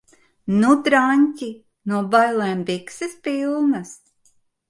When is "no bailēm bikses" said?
1.91-3.15